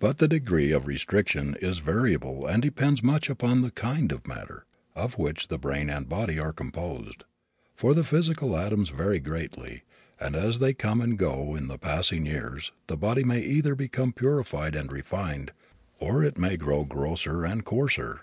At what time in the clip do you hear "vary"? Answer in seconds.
8.88-9.20